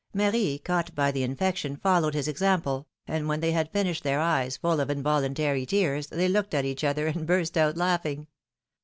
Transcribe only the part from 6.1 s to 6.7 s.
looked at